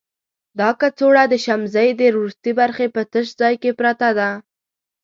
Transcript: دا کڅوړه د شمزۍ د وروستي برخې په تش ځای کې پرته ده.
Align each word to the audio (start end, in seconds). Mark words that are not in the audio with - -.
دا 0.59 0.69
کڅوړه 0.79 1.23
د 1.29 1.33
شمزۍ 1.45 1.89
د 1.95 2.01
وروستي 2.15 2.51
برخې 2.59 2.85
په 2.95 3.01
تش 3.11 3.27
ځای 3.39 3.53
کې 3.61 3.71
پرته 3.79 4.09
ده. 4.17 4.29